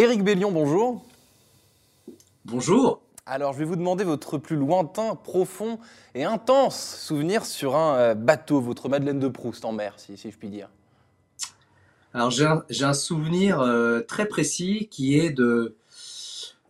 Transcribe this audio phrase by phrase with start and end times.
[0.00, 1.04] Éric Bellion, bonjour.
[2.46, 3.02] Bonjour.
[3.26, 5.78] Alors, je vais vous demander votre plus lointain, profond
[6.14, 10.38] et intense souvenir sur un euh, bateau, votre Madeleine de Proust en mer, si, je
[10.38, 10.70] puis dire.
[12.14, 15.76] Alors, j'ai un, souvenir euh, très précis qui est de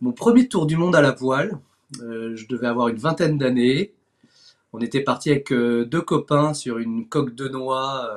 [0.01, 1.57] mon premier tour du monde à la voile.
[2.03, 3.93] Euh, je devais avoir une vingtaine d'années.
[4.73, 8.11] On était parti avec deux copains sur une coque de noix,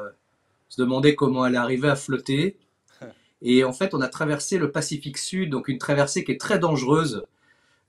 [0.69, 2.57] se demander comment elle arrivait à flotter.
[3.43, 6.59] Et en fait, on a traversé le Pacifique Sud, donc une traversée qui est très
[6.59, 7.23] dangereuse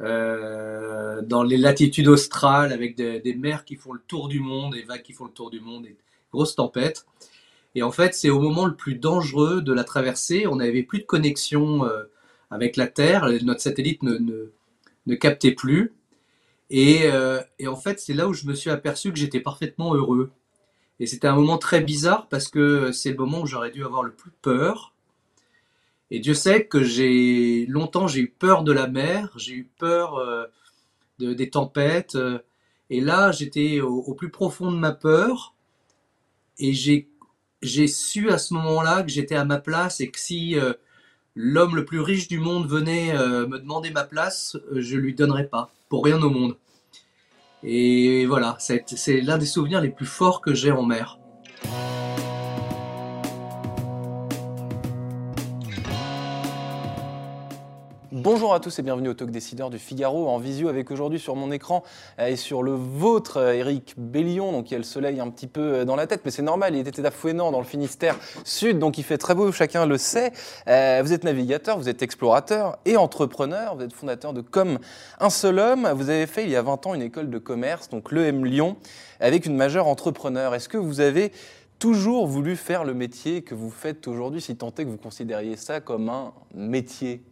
[0.01, 4.83] euh, dans les latitudes australes avec des, mers qui font le tour du monde, des
[4.83, 5.97] vagues qui font le tour du monde, des
[6.33, 7.07] grosses tempêtes.
[7.77, 10.49] Et en fait, c'est au moment le plus dangereux de la traversée.
[10.49, 12.03] On n'avait plus de connexion euh,
[12.51, 13.29] avec la Terre.
[13.45, 14.19] Notre satellite ne,
[15.07, 15.93] ne, captait plus.
[16.71, 19.95] Et, euh, et en fait, c'est là où je me suis aperçu que j'étais parfaitement
[19.95, 20.33] heureux.
[20.99, 24.03] Et c'était un moment très bizarre parce que c'est le moment où j'aurais dû avoir
[24.03, 24.94] le plus peur
[26.11, 30.17] et Dieu sait que j'ai longtemps j'ai eu peur de la mer, j'ai eu peur
[30.19, 30.47] euh,
[31.19, 32.17] de, des tempêtes.
[32.17, 32.39] Euh,
[32.91, 35.55] et là, j'étais au, plus profond de ma peur.
[36.59, 37.09] Et j'ai
[37.63, 40.75] j'ai su à ce moment-là que j'étais à ma place et que si euh,
[41.35, 45.71] l'homme le plus riche du monde venait me demander ma place, je lui donnerais pas
[45.89, 46.57] pour rien au monde.
[47.63, 51.19] Et voilà, c'est l'un des souvenirs les plus forts que j'ai en mer.
[58.25, 61.37] Bonjour à tous et bienvenue au Talk Décideur du Figaro en visio avec aujourd'hui sur
[61.37, 61.85] mon écran
[62.19, 65.29] euh, et sur le vôtre Eric euh, Bellion, donc il y a le soleil un
[65.29, 67.67] petit peu euh, dans la tête, mais c'est normal, il était à Fouenan dans le
[67.67, 70.33] Finistère Sud, donc il fait très beau, chacun le sait.
[70.67, 74.79] vous êtes navigateur, vous êtes explorateur et entrepreneur, vous êtes fondateur de Comme
[75.21, 77.91] un seul homme, vous avez fait il y a 20 ans une école de commerce,
[77.91, 78.79] donc l'EM Lyon,
[79.21, 80.55] avec une majeure entrepreneur.
[80.55, 81.31] Est-ce que vous avez
[81.79, 85.57] toujours voulu faire le métier que vous faites aujourd'hui, si tant est que vous considériez
[85.59, 87.23] ça comme un métier?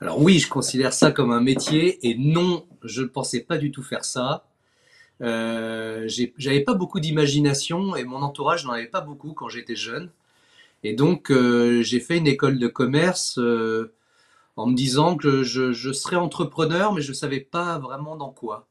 [0.00, 3.70] Alors oui, je considère ça comme un métier et non, je ne pensais pas du
[3.70, 4.46] tout faire ça.
[5.22, 10.10] Euh, J'avais pas beaucoup d'imagination et mon entourage n'en avait pas beaucoup quand j'étais jeune.
[10.82, 13.94] Et donc euh, j'ai fait une école de commerce euh,
[14.56, 18.30] en me disant que je, je, serais entrepreneur, mais je ne savais pas vraiment dans
[18.30, 18.68] quoi.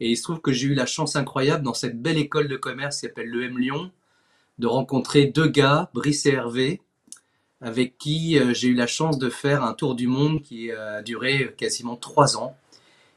[0.00, 2.56] Et il se trouve que j'ai eu la chance incroyable dans cette belle école de
[2.56, 3.90] commerce qui s'appelle l'EM Lyon
[4.58, 6.80] de rencontrer deux gars, Brice et Hervé,
[7.64, 11.02] avec qui euh, j'ai eu la chance de faire un tour du monde qui a
[11.02, 12.56] duré quasiment trois ans.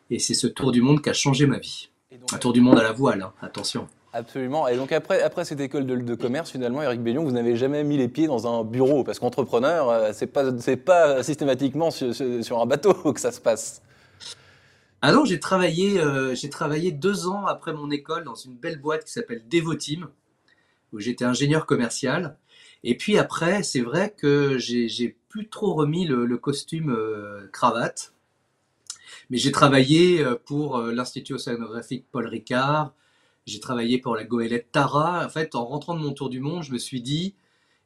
[0.10, 1.90] Et c'est ce tour du monde qui a changé ma vie.
[2.32, 3.88] un tour du monde à la voile, hein, attention.
[4.14, 4.70] Absolument.
[4.70, 7.98] Et donc après, après cette école de, commerce, finalement, Eric Bellion, vous n'avez jamais mis
[7.98, 12.66] les pieds dans un bureau, parce qu'entrepreneur, euh, c'est pas c'est pas systématiquement sur, un
[12.66, 13.82] bateau que ça se passe.
[15.02, 18.80] Ah non, j'ai travaillé euh, j'ai travaillé deux ans après mon école dans une belle
[18.80, 20.08] boîte qui s'appelle Devoteam,
[20.94, 22.38] où j'étais ingénieur commercial.
[22.84, 28.14] Et puis après, c'est vrai que j'ai plus trop remis le, costume euh, cravate.
[29.30, 32.94] Mais j'ai travaillé euh, pour euh, l'Institut océanographique Paul Ricard,
[33.46, 35.26] j'ai travaillé pour la goélette Tara.
[35.26, 37.34] En fait, en rentrant de mon tour du monde, je me suis dit,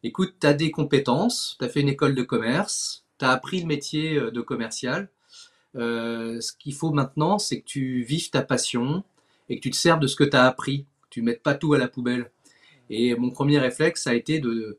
[0.04, 3.62] écoute, tu as des compétences, tu as fait une école de commerce, tu as appris
[3.62, 5.10] le métier de commercial.
[5.76, 9.04] ce qu'il faut maintenant, c'est que tu vives ta passion
[9.50, 10.86] et que tu te serves de ce que tu as appris.
[11.04, 12.32] Que tu ne mettes pas tout à la poubelle.
[12.94, 14.78] Et mon premier réflexe, ça a été de,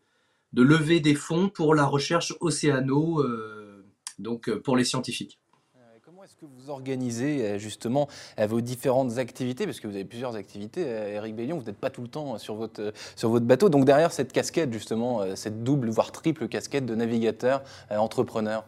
[0.53, 3.87] de lever des fonds pour la recherche océano, euh,
[4.19, 5.41] donc euh, pour les scientifiques.
[5.77, 8.09] Euh, comment est-ce que vous organisez justement
[8.39, 9.65] vos différentes activités?
[9.65, 12.55] Parce que vous avez plusieurs activités, Eric Bellion, vous n'êtes pas tout le temps sur
[12.55, 13.71] votre, sur votre bateau.
[13.71, 18.65] Donc derrière cette casquette, justement, cette double, voire triple casquette de navigateur, entrepreneur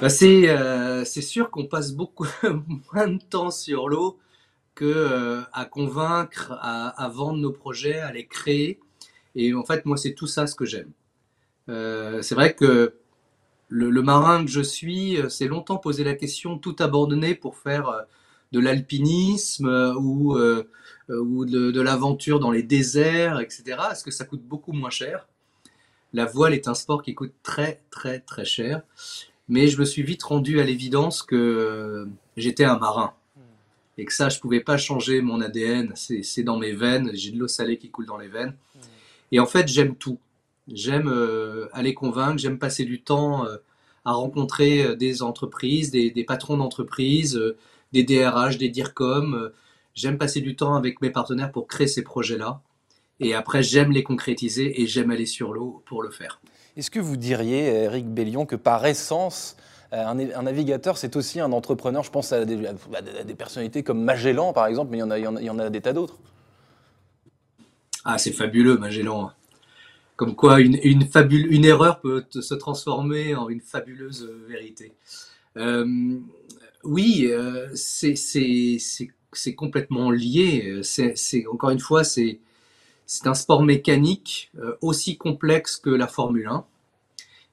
[0.00, 2.26] bah, c'est, sûr qu'on passe beaucoup
[2.92, 4.18] moins de temps sur l'eau
[4.80, 8.80] que à convaincre, à, vendre nos projets, à les créer.
[9.34, 10.90] Et en fait, moi, c'est tout ça ce que j'aime.
[11.68, 12.94] Euh, c'est vrai que
[13.68, 17.88] le, marin que je suis euh, s'est longtemps posé la question tout abandonner pour faire
[17.90, 18.02] euh,
[18.52, 23.76] de l'alpinisme ou de, l'aventure dans les déserts, etc.
[23.92, 25.28] Est-ce que ça coûte beaucoup moins cher?
[26.14, 28.80] La voile est un sport qui coûte très très très cher.
[29.48, 33.12] Mais je me suis vite rendu à l'évidence que j'étais un marin
[34.00, 35.92] et que ça, je pouvais pas changer mon ADN.
[35.94, 37.10] C'est dans mes veines.
[37.12, 38.56] J'ai de l'eau salée qui coule dans les veines.
[39.30, 40.18] Et en fait, j'aime tout.
[40.68, 43.56] J'aime euh, aller convaincre, j'aime passer du temps euh,
[44.06, 47.38] à rencontrer euh, des entreprises, des, patrons d'entreprises,
[47.92, 49.50] des DRH, des DIRCOM.
[49.94, 52.62] j'aime passer du temps avec mes partenaires pour créer ces projets-là.
[53.18, 56.40] Et après, j'aime les concrétiser et j'aime aller sur l'eau pour le faire.
[56.76, 59.56] Est-ce que vous diriez, Eric Bellion, que par essence,
[59.92, 64.90] un, navigateur, c'est aussi un entrepreneur Je pense à des, personnalités comme Magellan, par exemple,
[64.92, 66.18] mais il y en a, il y en a des tas d'autres.
[68.04, 69.32] Ah, c'est fabuleux, Magellan.
[70.16, 74.92] comme quoi une, fabule, une erreur peut se transformer en une fabuleuse vérité.
[75.56, 76.18] Euh,
[76.84, 80.80] oui, euh, c'est complètement lié.
[80.82, 82.38] C'est encore une fois, c'est
[83.24, 86.64] un sport mécanique euh, aussi complexe que la Formule 1.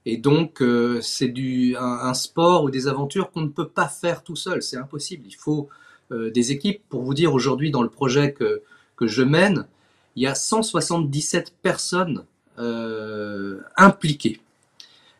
[0.09, 1.33] Et donc, euh, c'est
[1.77, 4.63] un, un, sport ou des aventures qu'on ne peut pas faire tout seul.
[4.63, 5.25] C'est impossible.
[5.27, 5.68] Il faut
[6.13, 6.81] euh, des équipes.
[6.88, 8.62] Pour vous dire, aujourd'hui, dans le projet que,
[8.95, 9.68] que je mène,
[10.15, 12.24] il y a 177 personnes
[12.57, 14.39] euh, impliquées.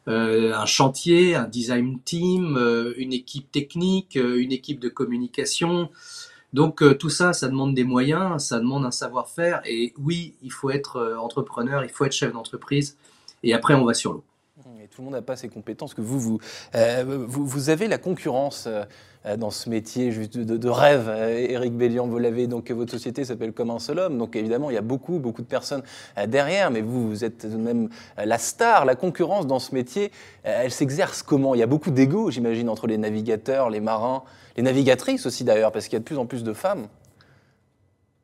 [0.08, 2.58] Un chantier, un design team,
[2.96, 5.90] une équipe technique, une équipe de communication.
[6.54, 9.60] Donc tout ça, ça demande des moyens, ça demande un savoir-faire.
[9.66, 12.96] Et oui, il faut être entrepreneur, il faut être chef d'entreprise.
[13.44, 14.24] Et après, on va sur l'eau
[14.64, 16.40] tout le monde n'a pas ces compétences que vous, vous,
[16.74, 21.10] euh, vous, avez la concurrence euh, dans ce métier juste de, rêve.
[21.10, 24.18] Eric euh, Bellion, vous l'avez, donc votre société s'appelle Comme un seul homme.
[24.18, 25.84] Donc évidemment, il y a beaucoup, beaucoup de personnes
[26.28, 28.86] derrière, mais vous, vous êtes même la star.
[28.86, 30.12] La concurrence dans ce métier,
[30.42, 31.54] elle s'exerce comment?
[31.54, 34.24] Il y a beaucoup d'ego, j'imagine, entre les navigateurs, les marins,
[34.56, 36.88] les navigatrices aussi d'ailleurs, parce qu'il y a de plus en plus de femmes.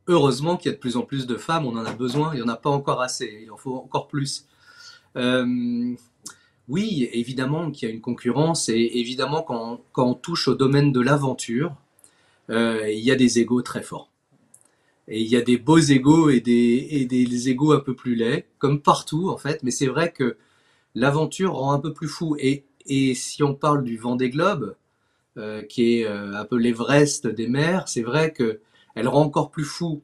[0.07, 2.37] Heureusement qu'il y a de plus en plus de femmes, on en a besoin, il
[2.37, 4.47] n'y en a pas encore assez, il en faut encore plus.
[6.69, 11.01] Oui, évidemment qu'il y a une concurrence et évidemment quand, on touche au domaine de
[11.01, 11.75] l'aventure,
[12.49, 14.09] euh, il y a des égaux très forts.
[15.07, 18.15] Et il y a des beaux égaux et des, et des égaux un peu plus
[18.15, 20.37] laids, comme partout en fait, mais c'est vrai que
[20.95, 22.37] l'aventure rend un peu plus fou.
[22.39, 24.75] Et, et si on parle du Vendée Globe,
[25.37, 28.59] euh, qui est euh, un peu l'Everest des mers, c'est vrai que
[28.93, 30.03] elle rend encore plus fou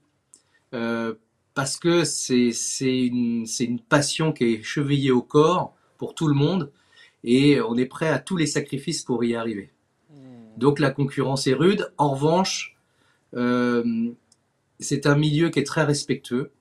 [0.73, 1.13] euh,
[1.53, 2.51] parce que c'est
[2.81, 6.71] une, une passion qui est chevillée au corps pour tout le monde
[7.23, 9.71] et on est prêt à tous les sacrifices pour y arriver.
[10.09, 10.57] Hmm.
[10.57, 11.91] Donc la concurrence est rude.
[11.97, 12.77] En revanche,
[13.35, 14.11] euh,
[14.79, 16.51] c'est un milieu qui est très respectueux.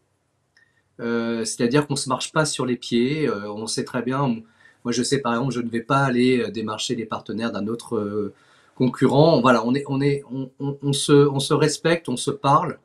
[1.01, 3.29] Euh, c'est-à-dire qu'on ne se marche pas sur les pieds.
[3.29, 4.43] Euh, on sait très bien.
[4.85, 8.33] Moi, je sais par exemple, je ne vais pas aller démarcher les partenaires d'un autre
[8.75, 9.41] concurrent.
[9.41, 10.23] Voilà, on est, on est,
[10.61, 12.79] on, se, on se respecte, on se parle.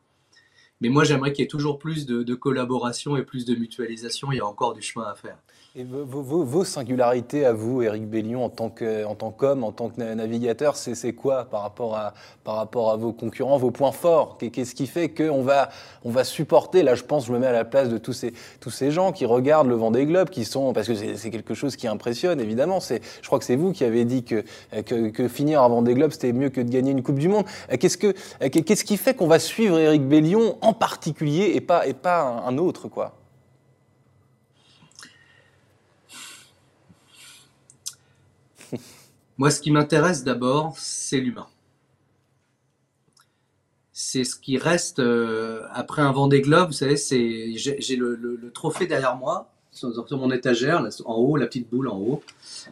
[0.84, 4.34] Mais moi, j'aimerais qu'il y ait toujours plus de, collaboration et plus de mutualisation.
[4.34, 5.38] Il y a encore du chemin à faire.
[5.76, 11.14] Et vos, singularités à vous, Éric Bellion, en tant qu'homme, en, tant que navigateur, c'est
[11.14, 12.14] quoi par rapport, à,
[12.44, 14.38] par rapport à vos concurrents, vos points forts?
[14.38, 15.70] Qu'est-ce qui fait qu'on va,
[16.04, 16.84] on va supporter?
[16.84, 19.12] Là, je pense, je me mets à la place de tous ces, tous ces gens
[19.12, 22.78] qui regardent le Vendée Globe, qui sont, parce que c'est quelque chose qui impressionne, évidemment.
[22.80, 24.44] Je crois que c'est vous qui avez dit que,
[24.82, 27.46] que, finir un Vendée Globe, c'était mieux que de gagner une Coupe du Monde.
[27.80, 28.14] Qu'est-ce que,
[28.48, 32.58] qu'est-ce qui fait qu'on va suivre Éric Bellion en particulier et pas, et pas un
[32.58, 33.16] autre, quoi
[39.38, 41.48] Moi, ce qui m'intéresse d'abord, c'est l'humain.
[43.92, 46.68] C'est ce qui reste euh, après un Vendée Globe.
[46.68, 51.70] Vous savez, c'est j'ai le, trophée derrière moi sur, mon étagère, en haut, la petite
[51.70, 52.24] boule en haut.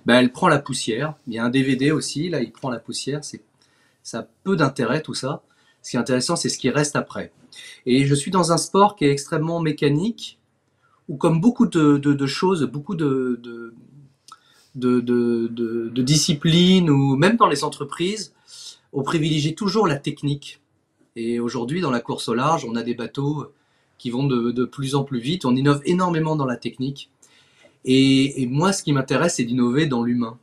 [0.06, 1.16] Ben, elle prend la poussière.
[1.28, 3.24] Il y a un DVD aussi, là, il prend la poussière.
[3.24, 3.42] C'est
[4.04, 5.42] ça a peu d'intérêt tout ça.
[5.82, 7.32] Ce qui est intéressant, c'est ce qui reste après.
[7.86, 10.40] Et je suis dans un sport qui est extrêmement mécanique,
[11.10, 13.74] où comme beaucoup de, choses, beaucoup de, de,
[14.76, 18.34] de, discipline ou même dans les entreprises,
[18.94, 20.62] on privilégie toujours la technique.
[21.16, 23.48] Et aujourd'hui, dans la course au large, on a des bateaux
[23.98, 25.46] qui vont de, plus en plus vite.
[25.46, 27.10] On innove énormément dans la technique.
[27.84, 30.38] Et, moi, ce qui m'intéresse, c'est d'innover dans l'humain.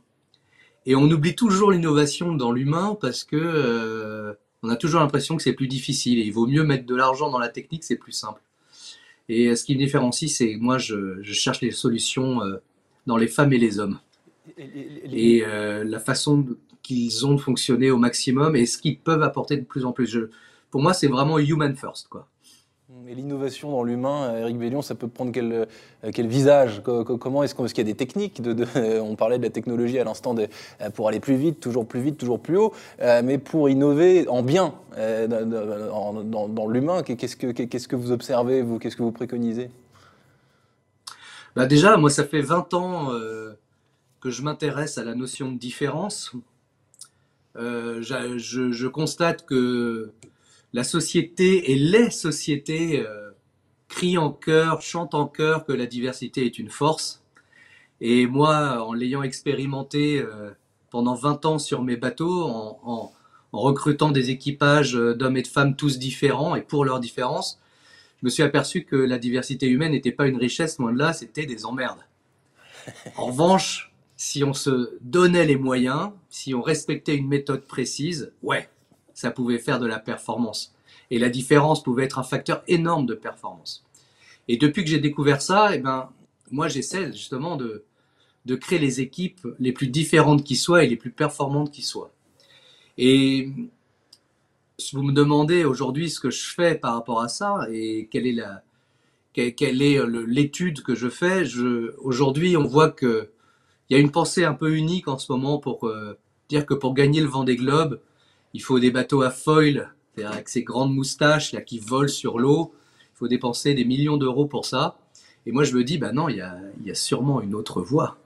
[0.85, 5.43] Et on oublie toujours l'innovation dans l'humain parce que euh, on a toujours l'impression que
[5.43, 6.19] c'est plus difficile.
[6.19, 8.41] Et il vaut mieux mettre de l'argent dans la technique, c'est plus simple.
[9.29, 12.57] Et ce qui me différencie, c'est moi, je, cherche les solutions euh,
[13.05, 13.99] dans les femmes et les hommes
[14.57, 16.45] et euh, la façon
[16.81, 20.17] qu'ils ont de fonctionner au maximum et ce qu'ils peuvent apporter de plus en plus.
[20.71, 22.07] pour moi, c'est vraiment human first.
[22.07, 22.27] Quoi.
[23.15, 25.67] L'innovation dans l'humain, Eric Bellion, ça peut prendre quel,
[26.03, 28.41] euh, visage Comment est-ce qu'il y a des techniques
[28.75, 32.17] On parlait de la technologie à l'instant euh, pour aller plus vite, toujours plus vite,
[32.17, 38.95] toujours plus haut, mais pour innover en bien dans, l'humain, qu'est-ce que, vous observez, Qu'est-ce
[38.95, 39.71] que vous préconisez?
[41.55, 43.09] Bah Déjà, moi, ça fait 20 ans
[44.21, 46.33] que je m'intéresse à la notion de différence,
[47.57, 50.11] euh, je, constate que
[50.73, 53.31] la société et les sociétés euh,
[53.87, 57.23] crient en chœur, chantent en chœur que la diversité est une force.
[58.01, 60.51] Et moi, en l'ayant expérimenté euh,
[60.89, 63.11] pendant 20 ans sur mes bateaux, en,
[63.51, 67.59] en recrutant des équipages d'hommes et de femmes tous différents et pour leurs différences,
[68.21, 71.13] je me suis aperçu que la diversité humaine n'était pas une richesse, loin de là,
[71.13, 72.05] c'était des emmerdes.
[73.15, 78.69] En revanche, si on se donnait les moyens, si on respectait une méthode précise, ouais,
[79.19, 80.73] ça pouvait faire de la performance.
[81.11, 83.83] Et la différence pouvait être un facteur énorme de performance.
[84.47, 86.09] Et depuis que j'ai découvert ça, eh ben,
[86.51, 87.83] moi, j'essaie justement de,
[88.45, 92.13] de créer les équipes les plus différentes qui soient et les plus performantes qui soient.
[92.97, 93.49] Et
[94.77, 98.25] si vous me demandez aujourd'hui ce que je fais par rapport à ça et quelle
[98.25, 98.63] est la
[99.33, 103.29] quelle est l'étude que je fais, je, aujourd'hui on voit que
[103.89, 106.17] il y a une pensée un peu unique en ce moment pour euh,
[106.49, 108.01] dire que pour gagner le vent des globes,
[108.53, 112.73] il faut des bateaux à foil, avec ces grandes moustaches là qui volent sur l'eau.
[113.15, 114.97] Il faut dépenser des millions d'euros pour ça.
[115.45, 118.17] Et moi je me dis, bah non, il y a, sûrement une autre voie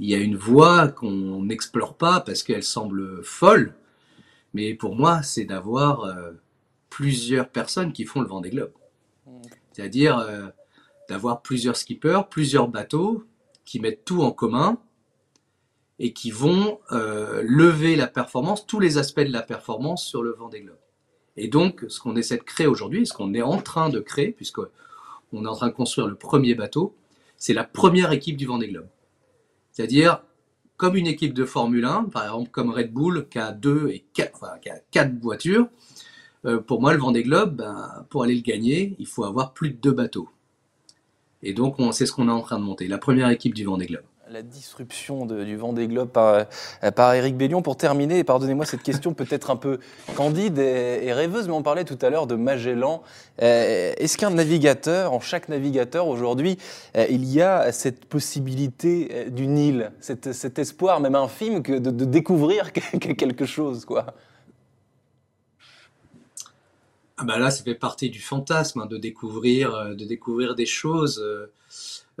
[0.00, 3.74] il y a une voie qu'on n'explore pas parce qu'elle semble folle.
[4.54, 6.32] Mais pour moi, c'est d'avoir euh,
[6.88, 8.72] plusieurs personnes qui font le vent des globes.
[9.72, 10.48] C'est-à-dire euh,
[11.08, 13.24] d'avoir plusieurs skippers, plusieurs bateaux
[13.66, 14.78] qui mettent tout en commun
[16.00, 20.32] et qui vont euh, lever la performance, tous les aspects de la performance sur le
[20.32, 20.78] vent des globes.
[21.36, 24.32] Et donc, ce qu'on essaie de créer aujourd'hui, ce qu'on est en train de créer,
[24.32, 24.64] puisqu'on
[25.32, 26.96] est en train de construire le premier bateau,
[27.36, 28.88] c'est la première équipe du vent des globes.
[29.72, 30.22] C'est-à-dire,
[30.78, 34.02] comme une équipe de Formule 1, par exemple comme Red Bull, qui a deux et
[34.14, 35.68] quatre voitures,
[36.46, 39.68] euh, pour moi, le Vendée Globe, ben, pour aller le gagner, il faut avoir plus
[39.68, 40.30] de deux bateaux.
[41.42, 43.86] Et donc, c'est ce qu'on est en train de monter, la première équipe du Vendée
[43.86, 46.46] Globe la disruption du vent des globes par,
[46.84, 47.62] euh, par Éric Bellion.
[47.62, 49.80] Pour terminer, pardonnez-moi cette question peut-être un peu
[50.14, 53.02] candide et, rêveuse, mais on parlait tout à l'heure de Magellan.
[53.42, 56.58] Euh, est-ce qu'un navigateur, en chaque navigateur aujourd'hui,
[56.96, 62.72] euh, il y a cette possibilité d'une île, cet, espoir même infime de, de découvrir
[62.72, 64.14] quelque chose quoi?
[67.20, 71.22] Ah bah là, ça fait partie du fantasme hein, de découvrir, de découvrir des choses.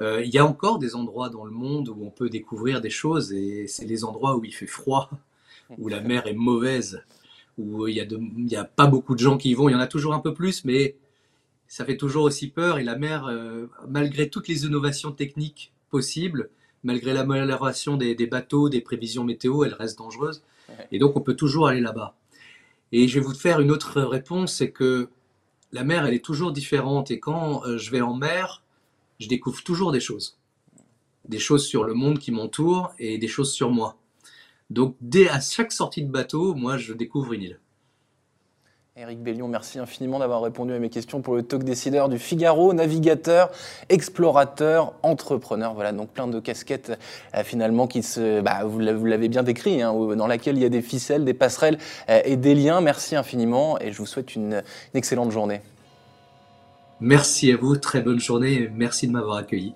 [0.00, 2.90] Euh, il y a encore des endroits dans le monde où on peut découvrir des
[2.90, 5.10] choses et c'est les endroits où il fait froid,
[5.78, 7.02] où la mer est mauvaise,
[7.58, 7.94] où il
[8.36, 9.68] n'y a, a, pas beaucoup de gens qui y vont.
[9.68, 10.96] Il y en a toujours un peu plus, mais
[11.68, 12.78] ça fait toujours aussi peur.
[12.78, 16.50] Et la mer, euh, malgré toutes les innovations techniques possibles,
[16.82, 20.42] malgré l'amélioration des, des bateaux, des prévisions météo, elle reste dangereuse.
[20.92, 22.14] Et donc on peut toujours aller là-bas.
[22.92, 25.08] Et je vais vous faire une autre réponse, c'est que
[25.72, 27.10] la mer, elle est toujours différente.
[27.10, 28.62] Et quand euh, je vais en mer,
[29.18, 30.38] je découvre toujours des choses.
[31.28, 33.96] Des choses sur le monde qui m'entoure et des choses sur moi.
[34.70, 37.60] Donc, dès à chaque sortie de bateau, moi, je découvre une île.
[38.96, 42.72] Éric Bellion, merci infiniment d'avoir répondu à mes questions pour le talk décideur du Figaro,
[42.72, 43.50] navigateur,
[43.88, 45.74] explorateur, entrepreneur.
[45.74, 46.98] Voilà, donc plein de casquettes
[47.36, 50.68] euh, finalement qui se, bah, vous l'avez bien décrit, hein, dans laquelle il y a
[50.68, 51.78] des ficelles, des passerelles
[52.08, 52.80] euh, et des liens.
[52.80, 54.60] Merci infiniment et je vous souhaite une
[54.92, 55.60] excellente journée.
[56.98, 59.72] Merci à vous, très bonne journée et merci de m'avoir accueilli.